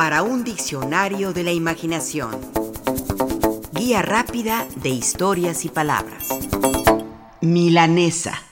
para 0.00 0.22
un 0.22 0.44
diccionario 0.44 1.34
de 1.34 1.42
la 1.42 1.52
imaginación. 1.52 2.30
Guía 3.74 4.00
rápida 4.00 4.66
de 4.76 4.88
historias 4.88 5.66
y 5.66 5.68
palabras. 5.68 6.26
Milanesa. 7.42 8.42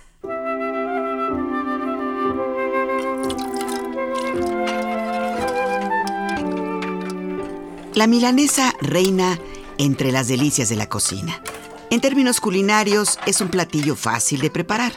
La 7.95 8.07
milanesa 8.07 8.75
reina 8.83 9.39
entre 9.79 10.13
las 10.13 10.29
delicias 10.29 10.69
de 10.69 10.77
la 10.77 10.91
cocina. 10.91 11.43
En 11.89 12.03
términos 12.03 12.43
culinarios, 12.43 13.19
es 13.25 13.41
un 13.41 13.49
platillo 13.49 13.97
fácil 13.97 14.43
de 14.43 14.51
preparar. 14.51 14.93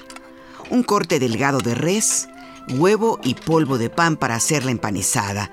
Un 0.70 0.84
corte 0.84 1.18
delgado 1.18 1.60
de 1.60 1.76
res, 1.76 2.28
huevo 2.68 3.22
y 3.24 3.36
polvo 3.36 3.78
de 3.78 3.90
pan 3.90 4.18
para 4.18 4.36
hacerla 4.36 4.72
empanizada, 4.72 5.50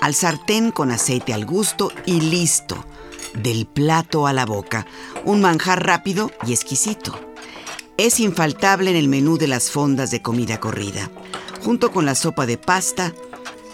al 0.00 0.14
sartén 0.14 0.70
con 0.70 0.90
aceite 0.90 1.32
al 1.32 1.44
gusto 1.44 1.92
y 2.06 2.20
listo. 2.20 2.84
Del 3.34 3.66
plato 3.66 4.26
a 4.26 4.32
la 4.32 4.44
boca, 4.44 4.86
un 5.24 5.40
manjar 5.40 5.86
rápido 5.86 6.30
y 6.46 6.52
exquisito. 6.52 7.18
Es 7.96 8.18
infaltable 8.18 8.90
en 8.90 8.96
el 8.96 9.08
menú 9.08 9.38
de 9.38 9.46
las 9.46 9.70
fondas 9.70 10.10
de 10.10 10.22
comida 10.22 10.58
corrida, 10.58 11.10
junto 11.62 11.92
con 11.92 12.06
la 12.06 12.14
sopa 12.14 12.46
de 12.46 12.58
pasta, 12.58 13.12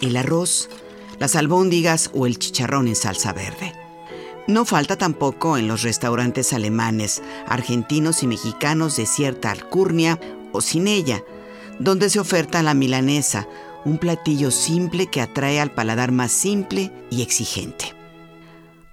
el 0.03 0.17
arroz, 0.17 0.69
las 1.19 1.37
albóndigas 1.37 2.11
o 2.13 2.27
el 2.27 2.39
chicharrón 2.39 2.89
en 2.89 2.97
salsa 2.97 3.33
verde. 3.33 3.73
No 4.47 4.65
falta 4.65 4.97
tampoco 4.97 5.57
en 5.57 5.67
los 5.67 5.83
restaurantes 5.83 6.53
alemanes, 6.53 7.23
argentinos 7.49 8.23
y 8.23 8.27
mexicanos 8.27 8.97
de 8.97 9.07
cierta 9.07 9.51
alcurnia 9.51 10.21
o 10.53 10.61
sin 10.61 10.87
ella, 10.87 11.25
donde 11.79 12.11
se 12.11 12.21
oferta 12.21 12.63
la 12.63 12.75
milanesa, 12.75 13.49
un 13.87 13.99
platillo 13.99 14.51
simple 14.51 15.07
que 15.07 15.21
atrae 15.21 15.61
al 15.61 15.71
paladar 15.71 16.11
más 16.11 16.33
simple 16.33 16.93
y 17.09 17.23
exigente. 17.23 17.95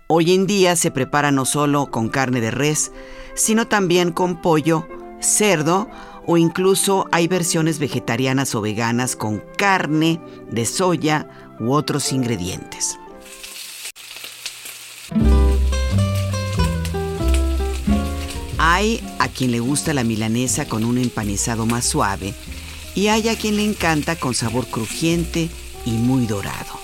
Hoy 0.05 0.35
en 0.35 0.45
día 0.45 0.75
se 0.75 0.91
prepara 0.91 1.31
no 1.31 1.45
solo 1.45 1.89
con 1.89 2.09
carne 2.09 2.41
de 2.41 2.51
res, 2.51 2.91
sino 3.33 3.67
también 3.67 4.11
con 4.11 4.39
pollo, 4.39 4.87
cerdo 5.19 5.89
o 6.27 6.37
incluso 6.37 7.07
hay 7.11 7.27
versiones 7.27 7.79
vegetarianas 7.79 8.53
o 8.53 8.61
veganas 8.61 9.15
con 9.15 9.43
carne 9.57 10.21
de 10.51 10.63
soya 10.67 11.27
u 11.59 11.71
otros 11.71 12.13
ingredientes. 12.13 12.99
Hay 18.59 19.03
a 19.17 19.27
quien 19.27 19.51
le 19.51 19.59
gusta 19.59 19.91
la 19.95 20.03
milanesa 20.03 20.67
con 20.67 20.85
un 20.85 20.99
empanizado 20.99 21.65
más 21.65 21.83
suave 21.83 22.35
y 22.95 23.07
hay 23.07 23.29
a 23.29 23.37
quien 23.37 23.57
le 23.57 23.63
encanta 23.63 24.15
con 24.15 24.33
sabor 24.33 24.67
crujiente 24.67 25.49
y 25.85 25.91
muy 25.91 26.25
dorado. 26.25 26.79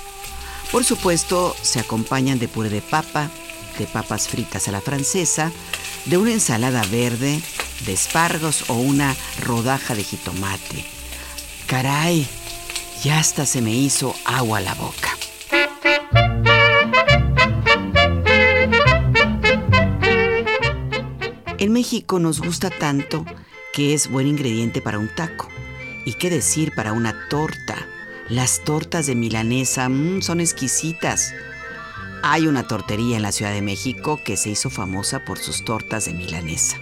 Por 0.72 0.84
supuesto, 0.84 1.56
se 1.62 1.80
acompañan 1.80 2.40
de 2.40 2.48
puré 2.48 2.70
de 2.70 2.82
papa, 2.82 3.30
de 3.78 3.88
papas 3.88 4.28
fritas 4.28 4.68
a 4.68 4.72
la 4.72 4.82
francesa, 4.82 5.52
de 6.06 6.18
una 6.18 6.32
ensalada 6.32 6.84
verde, 6.86 7.42
de 7.86 7.94
espargos 7.94 8.70
o 8.70 8.76
una 8.76 9.16
rodaja 9.42 9.96
de 9.96 10.04
jitomate. 10.04 10.86
Caray, 11.68 12.28
ya 13.04 13.20
hasta 13.20 13.46
se 13.46 13.62
me 13.62 13.74
hizo 13.74 14.16
agua 14.26 14.60
la 14.60 14.76
boca. 14.76 15.16
En 21.58 21.74
México 21.74 22.20
nos 22.20 22.40
gusta 22.40 22.70
tanto 22.70 23.26
que 23.74 23.94
es 23.94 24.10
buen 24.10 24.28
ingrediente 24.28 24.82
para 24.82 24.98
un 24.98 25.14
taco. 25.14 25.50
¿Y 26.10 26.14
qué 26.14 26.32
decir 26.32 26.72
para 26.72 26.92
una 26.92 27.28
torta? 27.30 27.86
Las 28.30 28.64
tortas 28.64 29.06
de 29.06 29.14
milanesa 29.14 29.90
mm, 29.90 30.24
son 30.24 30.42
exquisitas. 30.42 31.36
Hay 32.24 32.48
una 32.48 32.66
tortería 32.68 33.16
en 33.16 33.22
la 33.22 33.32
Ciudad 33.32 33.54
de 33.54 33.62
México 33.62 34.20
que 34.26 34.36
se 34.36 34.50
hizo 34.50 34.72
famosa 34.72 35.24
por 35.24 35.38
sus 35.38 35.64
tortas 35.64 36.06
de 36.06 36.16
milanesa. 36.16 36.80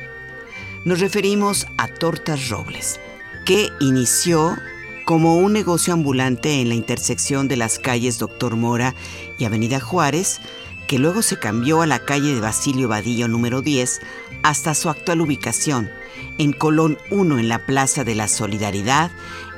Nos 0.85 1.01
referimos 1.01 1.67
a 1.77 1.89
Tortas 1.89 2.47
Robles, 2.47 3.01
que 3.43 3.69
inició 3.81 4.57
como 5.03 5.35
un 5.35 5.51
negocio 5.51 5.91
ambulante 5.91 6.61
en 6.61 6.69
la 6.69 6.75
intersección 6.75 7.49
de 7.49 7.57
las 7.57 7.79
calles 7.79 8.19
Doctor 8.19 8.55
Mora 8.55 8.95
y 9.37 9.43
Avenida 9.43 9.81
Juárez, 9.81 10.39
que 10.87 10.99
luego 10.99 11.21
se 11.21 11.37
cambió 11.37 11.81
a 11.81 11.85
la 11.85 11.99
calle 11.99 12.33
de 12.33 12.39
Basilio 12.39 12.87
Vadillo 12.87 13.27
número 13.27 13.61
10 13.61 13.99
hasta 14.43 14.73
su 14.73 14.89
actual 14.89 15.19
ubicación, 15.19 15.91
en 16.37 16.53
Colón 16.53 16.97
1 17.11 17.39
en 17.39 17.49
la 17.49 17.65
Plaza 17.65 18.03
de 18.03 18.15
la 18.15 18.27
Solidaridad, 18.27 19.11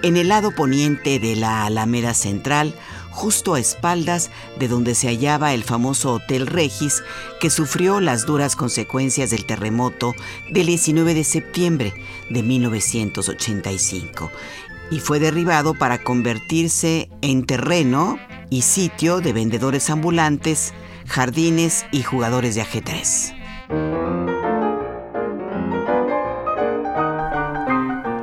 en 0.03 0.17
el 0.17 0.29
lado 0.29 0.51
poniente 0.51 1.19
de 1.19 1.35
la 1.35 1.65
Alameda 1.65 2.13
Central, 2.13 2.73
justo 3.11 3.55
a 3.55 3.59
espaldas 3.59 4.31
de 4.57 4.67
donde 4.67 4.95
se 4.95 5.07
hallaba 5.07 5.53
el 5.53 5.63
famoso 5.63 6.13
Hotel 6.13 6.47
Regis, 6.47 7.03
que 7.39 7.49
sufrió 7.49 7.99
las 7.99 8.25
duras 8.25 8.55
consecuencias 8.55 9.29
del 9.31 9.45
terremoto 9.45 10.13
del 10.51 10.67
19 10.67 11.13
de 11.13 11.23
septiembre 11.23 11.93
de 12.29 12.43
1985 12.43 14.31
y 14.91 14.99
fue 14.99 15.19
derribado 15.19 15.73
para 15.73 16.03
convertirse 16.03 17.09
en 17.21 17.45
terreno 17.45 18.17
y 18.49 18.63
sitio 18.63 19.21
de 19.21 19.33
vendedores 19.33 19.89
ambulantes, 19.89 20.73
jardines 21.07 21.85
y 21.91 22.03
jugadores 22.03 22.55
de 22.55 22.61
ajedrez. 22.61 23.33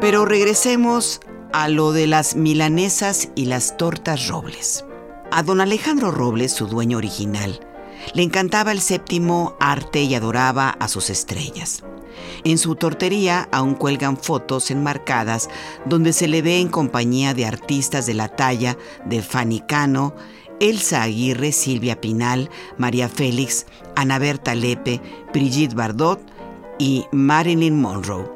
Pero 0.07 0.25
regresemos 0.25 1.21
a 1.53 1.69
lo 1.69 1.91
de 1.91 2.07
las 2.07 2.37
milanesas 2.37 3.31
y 3.35 3.47
las 3.47 3.77
tortas 3.77 4.29
robles. 4.29 4.85
A 5.33 5.43
don 5.43 5.61
Alejandro 5.61 6.13
Robles, 6.13 6.53
su 6.53 6.69
dueño 6.69 6.99
original, 6.99 7.59
le 8.15 8.23
encantaba 8.23 8.71
el 8.71 8.81
séptimo 8.81 9.57
arte 9.59 10.05
y 10.05 10.15
adoraba 10.15 10.71
a 10.71 10.87
sus 10.87 11.11
estrellas. 11.11 11.83
En 12.45 12.59
su 12.59 12.77
tortería 12.77 13.49
aún 13.51 13.75
cuelgan 13.75 14.17
fotos 14.17 14.71
enmarcadas 14.71 15.49
donde 15.87 16.13
se 16.13 16.29
le 16.29 16.41
ve 16.41 16.61
en 16.61 16.69
compañía 16.69 17.35
de 17.35 17.45
artistas 17.45 18.07
de 18.07 18.15
la 18.15 18.29
talla 18.29 18.79
de 19.07 19.23
Fanny 19.23 19.59
Cano, 19.59 20.15
Elsa 20.61 21.03
Aguirre, 21.03 21.51
Silvia 21.51 22.01
Pinal, 22.01 22.49
María 22.79 23.09
Félix, 23.09 23.67
Ana 23.97 24.21
Berta 24.21 24.55
Lepe, 24.55 25.01
Brigitte 25.33 25.75
Bardot 25.75 26.21
y 26.79 27.07
Marilyn 27.11 27.81
Monroe. 27.81 28.36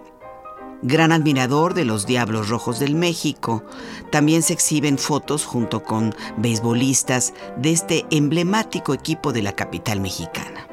Gran 0.83 1.13
admirador 1.13 1.75
de 1.75 1.85
los 1.85 2.07
Diablos 2.07 2.49
Rojos 2.49 2.79
del 2.79 2.95
México, 2.95 3.65
también 4.11 4.43
se 4.43 4.55
exhiben 4.55 4.97
fotos 4.97 5.45
junto 5.45 5.83
con 5.83 6.15
beisbolistas 6.39 7.35
de 7.59 7.73
este 7.73 8.07
emblemático 8.11 8.95
equipo 8.95 9.33
de 9.33 9.43
la 9.43 9.53
capital 9.53 10.01
mexicana. 10.01 10.67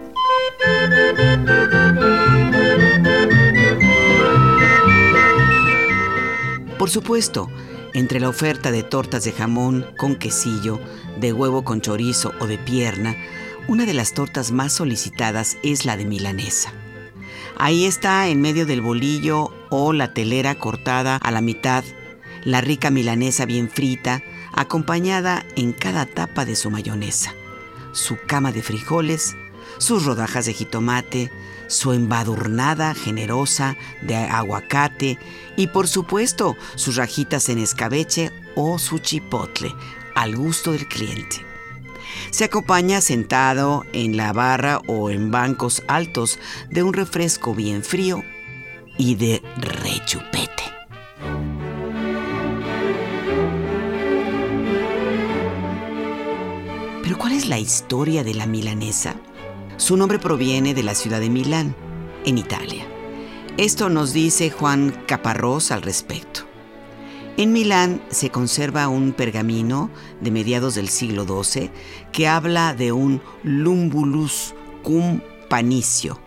Por 6.79 6.89
supuesto, 6.89 7.49
entre 7.93 8.21
la 8.21 8.29
oferta 8.29 8.71
de 8.71 8.83
tortas 8.83 9.25
de 9.25 9.33
jamón 9.33 9.85
con 9.97 10.15
quesillo, 10.15 10.79
de 11.19 11.33
huevo 11.33 11.63
con 11.63 11.81
chorizo 11.81 12.31
o 12.39 12.47
de 12.47 12.57
pierna, 12.57 13.15
una 13.67 13.85
de 13.85 13.93
las 13.93 14.13
tortas 14.13 14.51
más 14.51 14.71
solicitadas 14.71 15.57
es 15.63 15.83
la 15.83 15.97
de 15.97 16.05
milanesa. 16.05 16.71
Ahí 17.57 17.85
está 17.85 18.27
en 18.27 18.39
medio 18.39 18.65
del 18.65 18.81
bolillo 18.81 19.51
o 19.69 19.93
la 19.93 20.13
telera 20.13 20.55
cortada 20.55 21.17
a 21.17 21.31
la 21.31 21.41
mitad, 21.41 21.83
la 22.43 22.61
rica 22.61 22.89
milanesa 22.89 23.45
bien 23.45 23.69
frita, 23.69 24.21
acompañada 24.53 25.45
en 25.55 25.73
cada 25.73 26.05
tapa 26.05 26.45
de 26.45 26.55
su 26.55 26.71
mayonesa, 26.71 27.33
su 27.91 28.17
cama 28.25 28.51
de 28.51 28.61
frijoles, 28.63 29.35
sus 29.77 30.05
rodajas 30.05 30.45
de 30.45 30.53
jitomate, 30.53 31.31
su 31.67 31.91
embadurnada 31.93 32.93
generosa 32.93 33.75
de 34.01 34.15
aguacate 34.15 35.19
y 35.57 35.67
por 35.67 35.87
supuesto 35.87 36.55
sus 36.75 36.95
rajitas 36.95 37.49
en 37.49 37.59
escabeche 37.59 38.31
o 38.55 38.79
su 38.79 38.99
chipotle, 38.99 39.75
al 40.15 40.35
gusto 40.35 40.71
del 40.71 40.87
cliente. 40.87 41.45
Se 42.31 42.45
acompaña 42.45 43.01
sentado 43.01 43.85
en 43.93 44.17
la 44.17 44.33
barra 44.33 44.81
o 44.87 45.09
en 45.09 45.29
bancos 45.29 45.83
altos 45.87 46.39
de 46.69 46.83
un 46.83 46.93
refresco 46.93 47.53
bien 47.53 47.83
frío 47.83 48.23
y 48.97 49.15
de 49.15 49.41
rechupete. 49.57 50.63
Pero 57.03 57.17
¿cuál 57.17 57.33
es 57.33 57.47
la 57.47 57.59
historia 57.59 58.23
de 58.23 58.33
la 58.33 58.45
milanesa? 58.45 59.15
Su 59.77 59.95
nombre 59.95 60.19
proviene 60.19 60.73
de 60.73 60.83
la 60.83 60.95
ciudad 60.95 61.19
de 61.19 61.29
Milán, 61.29 61.75
en 62.25 62.37
Italia. 62.37 62.85
Esto 63.57 63.89
nos 63.89 64.13
dice 64.13 64.51
Juan 64.51 64.91
Caparrós 65.07 65.71
al 65.71 65.81
respecto. 65.81 66.41
En 67.37 67.53
Milán 67.53 68.01
se 68.09 68.29
conserva 68.29 68.87
un 68.87 69.13
pergamino 69.13 69.89
de 70.21 70.31
mediados 70.31 70.75
del 70.75 70.89
siglo 70.89 71.25
XII 71.25 71.71
que 72.11 72.27
habla 72.27 72.73
de 72.73 72.91
un 72.91 73.21
lumbulus 73.43 74.55
cum 74.83 75.21
panicio, 75.47 76.19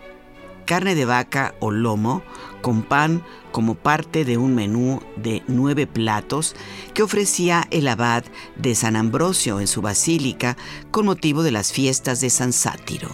carne 0.65 0.95
de 0.95 1.05
vaca 1.05 1.53
o 1.59 1.69
lomo 1.69 2.23
con 2.61 2.83
pan 2.83 3.23
como 3.51 3.75
parte 3.75 4.25
de 4.25 4.37
un 4.37 4.55
menú 4.55 5.01
de 5.17 5.43
nueve 5.47 5.87
platos 5.87 6.55
que 6.93 7.03
ofrecía 7.03 7.67
el 7.71 7.87
abad 7.87 8.23
de 8.55 8.75
San 8.75 8.95
Ambrosio 8.95 9.59
en 9.59 9.67
su 9.67 9.81
basílica 9.81 10.57
con 10.91 11.05
motivo 11.05 11.43
de 11.43 11.51
las 11.51 11.71
fiestas 11.71 12.21
de 12.21 12.29
San 12.29 12.53
Sátiro. 12.53 13.09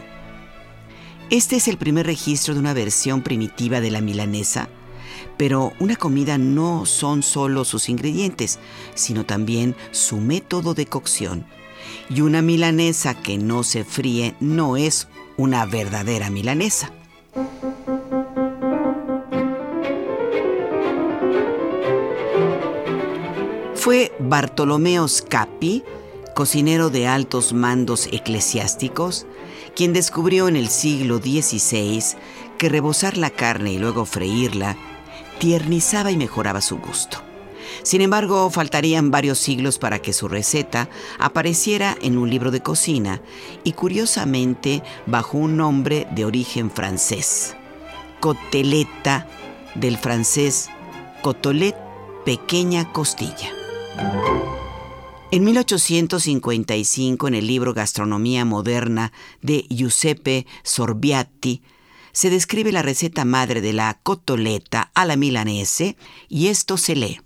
Este 1.30 1.58
es 1.58 1.68
el 1.68 1.78
primer 1.78 2.06
registro 2.06 2.54
de 2.54 2.60
una 2.60 2.74
versión 2.74 3.22
primitiva 3.22 3.82
de 3.82 3.92
la 3.92 4.00
milanesa, 4.00 4.70
pero 5.38 5.74
una 5.80 5.96
comida 5.96 6.38
no 6.38 6.86
son 6.86 7.22
solo 7.22 7.66
sus 7.66 7.90
ingredientes, 7.90 8.60
sino 8.96 9.26
también 9.26 9.76
su 9.92 10.18
método 10.18 10.74
de 10.74 10.86
cocción. 10.86 11.46
Y 12.10 12.22
una 12.22 12.42
milanesa 12.42 13.14
que 13.14 13.38
no 13.38 13.64
se 13.64 13.84
fríe 13.84 14.36
no 14.40 14.78
es 14.78 15.08
una 15.38 15.66
verdadera 15.66 16.30
milanesa. 16.30 16.92
Fue 23.88 24.12
Bartolomeo 24.20 25.08
Scapi, 25.08 25.82
cocinero 26.36 26.90
de 26.90 27.08
altos 27.08 27.54
mandos 27.54 28.10
eclesiásticos, 28.12 29.26
quien 29.78 29.94
descubrió 29.94 30.50
en 30.50 30.58
el 30.58 30.68
siglo 30.68 31.20
XVI 31.20 32.04
que 32.58 32.68
rebozar 32.68 33.16
la 33.16 33.30
carne 33.30 33.72
y 33.72 33.78
luego 33.78 34.04
freírla 34.04 34.76
tiernizaba 35.40 36.12
y 36.12 36.18
mejoraba 36.18 36.60
su 36.60 36.80
gusto. 36.80 37.20
Sin 37.82 38.02
embargo, 38.02 38.50
faltarían 38.50 39.10
varios 39.10 39.40
siglos 39.40 39.80
para 39.80 40.00
que 40.00 40.12
su 40.12 40.28
receta 40.28 40.90
apareciera 41.18 41.96
en 42.02 42.18
un 42.18 42.30
libro 42.30 42.52
de 42.52 42.60
cocina 42.60 43.22
y 43.64 43.72
curiosamente 43.72 44.84
bajo 45.06 45.38
un 45.38 45.56
nombre 45.56 46.10
de 46.12 46.26
origen 46.26 46.70
francés, 46.72 47.56
coteleta 48.20 49.30
del 49.76 49.98
francés 49.98 50.70
cotolet, 51.22 51.78
pequeña 52.26 52.92
costilla. 52.92 53.57
En 55.30 55.44
1855, 55.44 57.28
en 57.28 57.36
el 57.36 57.48
libro 57.48 57.74
Gastronomía 57.74 58.46
Moderna 58.46 59.12
de 59.42 59.66
Giuseppe 59.70 60.48
Sorbiatti, 60.64 61.62
se 62.14 62.30
describe 62.30 62.72
la 62.72 62.82
receta 62.82 63.26
madre 63.26 63.62
de 63.62 63.74
la 63.74 64.00
cotoleta 64.02 64.90
a 64.96 65.06
la 65.06 65.18
milanese 65.18 65.98
y 66.30 66.48
esto 66.48 66.78
se 66.78 66.96
lee. 66.96 67.22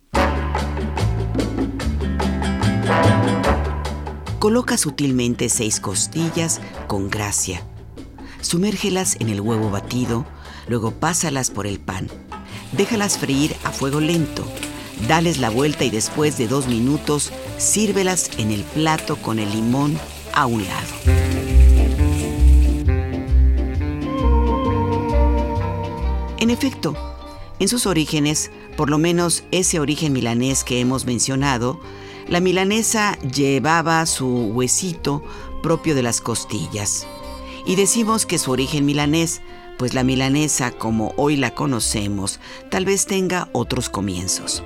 Coloca 4.39 4.77
sutilmente 4.77 5.47
seis 5.47 5.79
costillas 5.79 6.59
con 6.87 7.09
gracia. 7.09 7.65
Sumérgelas 8.41 9.15
en 9.19 9.29
el 9.29 9.39
huevo 9.39 9.69
batido, 9.69 10.25
luego 10.67 10.91
pásalas 10.91 11.51
por 11.51 11.67
el 11.67 11.79
pan. 11.79 12.09
Déjalas 12.71 13.19
freír 13.19 13.55
a 13.63 13.71
fuego 13.71 13.99
lento 13.99 14.43
Dales 15.07 15.39
la 15.39 15.49
vuelta 15.49 15.83
y 15.83 15.89
después 15.89 16.37
de 16.37 16.47
dos 16.47 16.67
minutos 16.67 17.31
sírvelas 17.57 18.29
en 18.37 18.51
el 18.51 18.63
plato 18.63 19.15
con 19.17 19.39
el 19.39 19.51
limón 19.51 19.99
a 20.33 20.45
un 20.45 20.63
lado. 20.63 20.87
En 26.39 26.49
efecto, 26.49 26.95
en 27.59 27.67
sus 27.67 27.85
orígenes, 27.85 28.49
por 28.75 28.89
lo 28.89 28.97
menos 28.97 29.43
ese 29.51 29.79
origen 29.79 30.13
milanés 30.13 30.63
que 30.63 30.79
hemos 30.79 31.05
mencionado, 31.05 31.79
la 32.27 32.39
milanesa 32.39 33.17
llevaba 33.19 34.03
su 34.05 34.27
huesito 34.47 35.23
propio 35.61 35.93
de 35.93 36.01
las 36.01 36.21
costillas. 36.21 37.05
Y 37.65 37.75
decimos 37.75 38.25
que 38.25 38.39
su 38.39 38.51
origen 38.51 38.85
milanés, 38.85 39.41
pues 39.77 39.93
la 39.93 40.03
milanesa 40.03 40.71
como 40.71 41.13
hoy 41.17 41.35
la 41.37 41.53
conocemos, 41.53 42.39
tal 42.69 42.85
vez 42.85 43.05
tenga 43.05 43.49
otros 43.51 43.89
comienzos. 43.89 44.63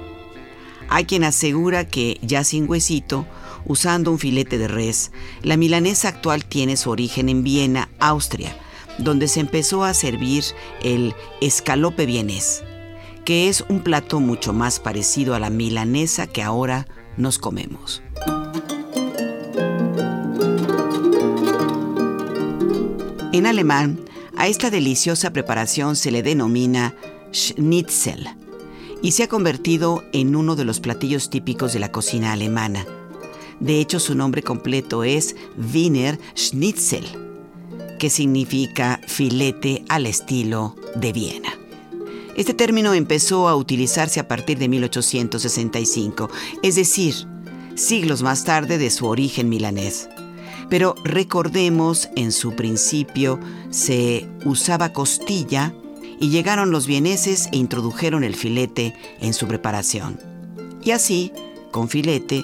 Hay 0.89 1.05
quien 1.05 1.23
asegura 1.23 1.85
que, 1.85 2.19
ya 2.21 2.43
sin 2.43 2.69
huesito, 2.69 3.25
usando 3.65 4.11
un 4.11 4.19
filete 4.19 4.57
de 4.57 4.67
res, 4.67 5.11
la 5.41 5.57
milanesa 5.57 6.09
actual 6.09 6.45
tiene 6.45 6.77
su 6.77 6.89
origen 6.89 7.29
en 7.29 7.43
Viena, 7.43 7.89
Austria, 7.99 8.55
donde 8.97 9.27
se 9.27 9.39
empezó 9.39 9.83
a 9.83 9.93
servir 9.93 10.43
el 10.81 11.13
escalope 11.41 12.05
vienés, 12.05 12.63
que 13.25 13.49
es 13.49 13.65
un 13.67 13.81
plato 13.81 14.19
mucho 14.19 14.53
más 14.53 14.79
parecido 14.79 15.35
a 15.35 15.39
la 15.39 15.49
milanesa 15.49 16.27
que 16.27 16.43
ahora 16.43 16.87
nos 17.17 17.39
comemos. 17.39 18.01
En 23.33 23.45
alemán, 23.47 23.99
a 24.37 24.47
esta 24.47 24.69
deliciosa 24.69 25.31
preparación 25.33 25.95
se 25.95 26.11
le 26.11 26.23
denomina 26.23 26.95
Schnitzel 27.33 28.44
y 29.05 29.11
se 29.11 29.21
ha 29.21 29.27
convertido 29.27 30.03
en 30.13 30.35
uno 30.35 30.55
de 30.55 30.65
los 30.65 30.79
platillos 30.79 31.29
típicos 31.29 31.73
de 31.73 31.79
la 31.79 31.91
cocina 31.91 32.33
alemana. 32.33 32.87
De 33.59 33.79
hecho, 33.79 33.99
su 33.99 34.15
nombre 34.15 34.41
completo 34.41 35.03
es 35.03 35.35
Wiener 35.71 36.19
Schnitzel, 36.35 37.05
que 37.99 38.09
significa 38.09 38.99
filete 39.05 39.85
al 39.89 40.07
estilo 40.07 40.75
de 40.95 41.13
Viena. 41.13 41.53
Este 42.35 42.55
término 42.55 42.95
empezó 42.95 43.47
a 43.47 43.55
utilizarse 43.55 44.19
a 44.19 44.27
partir 44.27 44.57
de 44.57 44.69
1865, 44.69 46.31
es 46.63 46.73
decir, 46.73 47.13
siglos 47.75 48.23
más 48.23 48.43
tarde 48.43 48.79
de 48.79 48.89
su 48.89 49.05
origen 49.05 49.49
milanés. 49.49 50.09
Pero 50.67 50.95
recordemos, 51.03 52.09
en 52.15 52.31
su 52.31 52.55
principio 52.55 53.39
se 53.69 54.27
usaba 54.45 54.93
costilla 54.93 55.75
y 56.19 56.29
llegaron 56.29 56.71
los 56.71 56.87
vieneses 56.87 57.49
e 57.51 57.57
introdujeron 57.57 58.23
el 58.23 58.35
filete 58.35 58.95
en 59.19 59.33
su 59.33 59.47
preparación. 59.47 60.19
Y 60.83 60.91
así, 60.91 61.31
con 61.71 61.89
filete, 61.89 62.43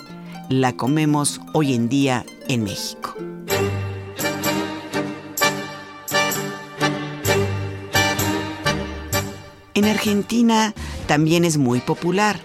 la 0.50 0.74
comemos 0.74 1.40
hoy 1.54 1.74
en 1.74 1.90
día 1.90 2.26
en 2.48 2.64
México. 2.64 3.16
En 9.74 9.86
Argentina 9.86 10.74
también 11.08 11.46
es 11.46 11.58
muy 11.58 11.80
popular. 11.80 12.40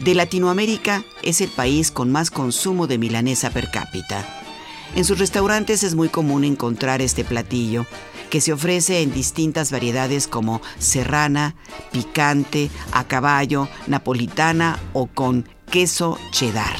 De 0.00 0.14
Latinoamérica 0.14 1.04
es 1.22 1.40
el 1.40 1.50
país 1.50 1.90
con 1.90 2.10
más 2.12 2.30
consumo 2.30 2.86
de 2.86 2.98
milanesa 2.98 3.50
per 3.50 3.70
cápita. 3.70 4.47
En 4.94 5.04
sus 5.04 5.18
restaurantes 5.18 5.82
es 5.84 5.94
muy 5.94 6.08
común 6.08 6.44
encontrar 6.44 7.02
este 7.02 7.24
platillo 7.24 7.86
que 8.30 8.40
se 8.40 8.52
ofrece 8.52 9.02
en 9.02 9.12
distintas 9.12 9.70
variedades 9.70 10.26
como 10.26 10.60
serrana, 10.78 11.54
picante, 11.92 12.70
a 12.92 13.04
caballo, 13.04 13.68
napolitana 13.86 14.78
o 14.92 15.06
con 15.06 15.48
queso 15.70 16.18
cheddar. 16.30 16.76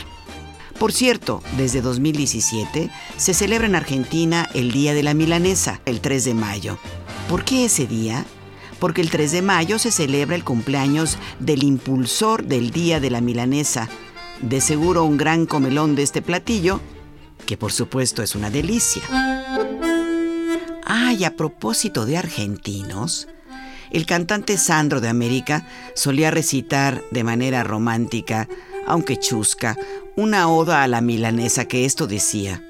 Por 0.78 0.92
cierto, 0.92 1.42
desde 1.56 1.80
2017 1.80 2.90
se 3.16 3.34
celebra 3.34 3.66
en 3.66 3.74
Argentina 3.74 4.48
el 4.54 4.70
Día 4.70 4.94
de 4.94 5.02
la 5.02 5.14
Milanesa, 5.14 5.80
el 5.86 6.00
3 6.00 6.24
de 6.24 6.34
mayo. 6.34 6.78
¿Por 7.28 7.44
qué 7.44 7.64
ese 7.64 7.86
día? 7.86 8.24
Porque 8.78 9.00
el 9.00 9.10
3 9.10 9.32
de 9.32 9.42
mayo 9.42 9.78
se 9.80 9.90
celebra 9.90 10.36
el 10.36 10.44
cumpleaños 10.44 11.18
del 11.40 11.64
impulsor 11.64 12.44
del 12.44 12.70
Día 12.70 13.00
de 13.00 13.10
la 13.10 13.20
Milanesa. 13.20 13.88
De 14.40 14.60
seguro 14.60 15.02
un 15.02 15.16
gran 15.16 15.46
comelón 15.46 15.96
de 15.96 16.04
este 16.04 16.22
platillo, 16.22 16.80
que 17.48 17.56
por 17.56 17.72
supuesto 17.72 18.22
es 18.22 18.34
una 18.34 18.50
delicia. 18.50 19.02
Ah, 20.84 21.14
y 21.18 21.24
a 21.24 21.34
propósito 21.34 22.04
de 22.04 22.18
argentinos, 22.18 23.26
el 23.90 24.04
cantante 24.04 24.58
Sandro 24.58 25.00
de 25.00 25.08
América 25.08 25.66
solía 25.94 26.30
recitar 26.30 27.02
de 27.10 27.24
manera 27.24 27.64
romántica, 27.64 28.50
aunque 28.86 29.16
chusca, 29.16 29.78
una 30.14 30.50
oda 30.50 30.82
a 30.82 30.88
la 30.88 31.00
milanesa 31.00 31.64
que 31.64 31.86
esto 31.86 32.06
decía. 32.06 32.62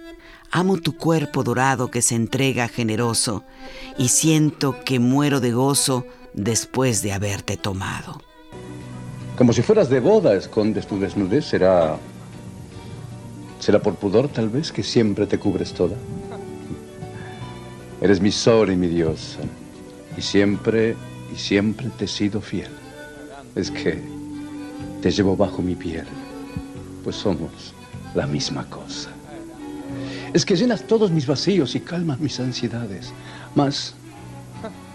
Amo 0.53 0.77
tu 0.77 0.97
cuerpo 0.97 1.43
dorado 1.43 1.91
que 1.91 2.01
se 2.01 2.15
entrega 2.15 2.69
generoso 2.69 3.43
y 3.99 4.11
siento 4.11 4.79
que 4.85 5.01
muero 5.01 5.41
de 5.41 5.51
gozo 5.51 6.07
después 6.35 7.03
de 7.03 7.15
haberte 7.15 7.57
tomado. 7.57 8.23
Como 9.37 9.53
si 9.53 9.63
fueras 9.63 9.89
de 9.89 9.99
boda, 9.99 10.37
escondes 10.37 10.87
tu 10.87 11.01
desnudez, 11.01 11.47
será... 11.47 11.99
¿Será 13.69 13.83
por 13.83 13.97
pudor 13.97 14.29
tal 14.29 14.49
vez 14.49 14.73
que 14.73 14.83
siempre 14.83 15.27
te 15.27 15.39
cubres 15.39 15.75
toda? 15.75 15.95
Eres 18.01 18.19
mi 18.19 18.33
sol 18.33 18.73
y 18.73 18.77
mi 18.77 18.87
diosa. 18.87 19.41
Y 20.17 20.23
siempre, 20.23 20.97
y 21.31 21.39
siempre 21.39 21.91
te 21.99 22.07
he 22.07 22.09
sido 22.09 22.41
fiel. 22.41 22.71
Es 23.55 23.71
que 23.71 24.01
te 25.03 25.11
llevo 25.11 25.37
bajo 25.37 25.61
mi 25.61 25.75
piel. 25.75 26.07
Pues 27.05 27.17
somos 27.17 27.75
la 28.15 28.27
misma 28.27 28.65
cosa. 28.71 29.11
Es 30.33 30.47
que 30.47 30.57
llenas 30.57 30.87
todos 30.87 31.11
mis 31.11 31.27
vacíos 31.27 31.75
y 31.75 31.81
calmas 31.81 32.21
mis 32.21 32.41
ansiedades. 32.41 33.13
Más, 33.55 33.93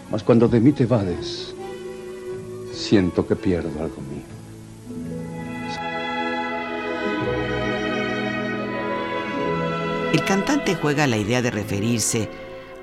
más 0.10 0.24
cuando 0.24 0.48
de 0.48 0.60
mí 0.60 0.72
te 0.72 0.88
vades, 0.88 1.54
siento 2.74 3.28
que 3.28 3.36
pierdo 3.36 3.70
algo 3.80 4.02
mío. 4.02 4.33
El 10.14 10.24
cantante 10.26 10.76
juega 10.76 11.08
la 11.08 11.18
idea 11.18 11.42
de 11.42 11.50
referirse 11.50 12.30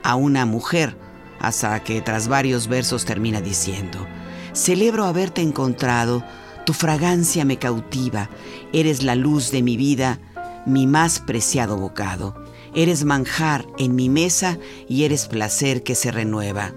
a 0.02 0.16
una 0.16 0.46
mujer, 0.46 0.96
hasta 1.38 1.78
que 1.84 2.02
tras 2.02 2.26
varios 2.26 2.66
versos 2.66 3.04
termina 3.04 3.40
diciendo, 3.40 4.04
Celebro 4.52 5.04
haberte 5.04 5.40
encontrado, 5.40 6.24
tu 6.66 6.72
fragancia 6.72 7.44
me 7.44 7.56
cautiva, 7.56 8.28
eres 8.72 9.04
la 9.04 9.14
luz 9.14 9.52
de 9.52 9.62
mi 9.62 9.76
vida, 9.76 10.18
mi 10.66 10.88
más 10.88 11.20
preciado 11.20 11.76
bocado. 11.76 12.34
Eres 12.74 13.04
manjar 13.04 13.64
en 13.78 13.94
mi 13.94 14.08
mesa 14.08 14.58
y 14.88 15.04
eres 15.04 15.28
placer 15.28 15.84
que 15.84 15.94
se 15.94 16.10
renueva. 16.10 16.72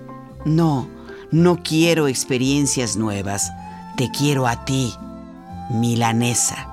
No, 0.46 0.88
no 1.32 1.64
quiero 1.64 2.08
experiencias 2.08 2.96
nuevas, 2.96 3.52
te 3.98 4.12
quiero 4.12 4.46
a 4.46 4.66
ti, 4.66 4.94
milanesa. 5.72 6.73